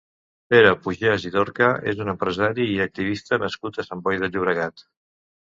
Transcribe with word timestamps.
Pere 0.51 0.69
Pugès 0.85 1.27
i 1.29 1.31
Dorca 1.35 1.67
és 1.91 2.01
un 2.05 2.09
empresari 2.15 2.67
i 2.77 2.81
activista 2.87 3.41
nascut 3.45 3.79
a 3.79 3.87
Sant 3.91 4.03
Boi 4.09 4.21
de 4.27 4.33
Llobregat. 4.33 4.87